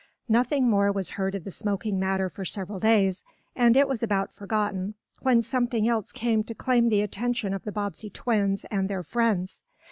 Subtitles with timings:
[0.27, 3.23] Nothing more was heard of the smoking matter for several days,
[3.55, 7.71] and it was about forgotten, when something else came to claim the attention of the
[7.71, 9.61] Bobbsey twins and their friends.